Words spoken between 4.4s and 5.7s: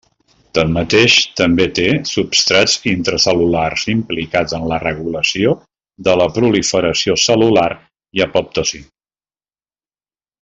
en la regulació